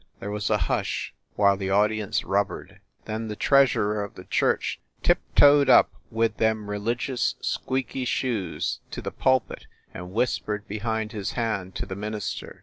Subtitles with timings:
[0.19, 2.79] There was a hush while the audience rubbered.
[3.05, 9.11] Then the treasurer of the church tiptoed up with them religious squeaky shoes to the
[9.11, 12.59] pulpit and whispered behind his hand to the minister.